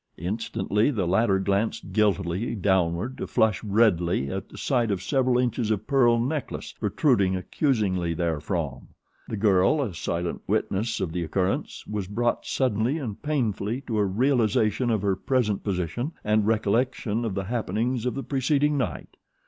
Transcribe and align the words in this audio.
Instantly 0.17 0.89
the 0.89 1.05
latter 1.05 1.37
glanced 1.37 1.93
guiltily 1.93 2.55
downward 2.55 3.19
to 3.19 3.27
flush 3.27 3.63
redly 3.63 4.31
at 4.31 4.49
the 4.49 4.57
sight 4.57 4.89
of 4.89 4.99
several 4.99 5.37
inches 5.37 5.69
of 5.69 5.85
pearl 5.85 6.19
necklace 6.19 6.73
protruding 6.79 7.35
accusingly 7.35 8.15
therefrom. 8.15 8.87
The 9.27 9.37
girl, 9.37 9.79
a 9.79 9.93
silent 9.93 10.41
witness 10.47 10.99
of 11.01 11.11
the 11.11 11.23
occurrence, 11.23 11.85
was 11.85 12.07
brought 12.07 12.47
suddenly 12.47 12.97
and 12.97 13.21
painfully 13.21 13.81
to 13.81 13.99
a 13.99 14.03
realization 14.03 14.89
of 14.89 15.03
her 15.03 15.15
present 15.15 15.63
position 15.63 16.13
and 16.23 16.47
recollection 16.47 17.23
of 17.23 17.35
the 17.35 17.43
happenings 17.43 18.07
of 18.07 18.15
the 18.15 18.23
preceding 18.23 18.79
night. 18.79 19.17